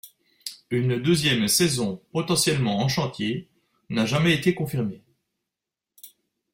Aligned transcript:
Une 0.71 0.99
deuxième 0.99 1.47
saison 1.47 2.01
potentiellement 2.11 2.79
en 2.79 2.87
chantier 2.87 3.51
n'a 3.89 4.07
jamais 4.07 4.33
été 4.33 4.55
confirmée. 4.55 5.03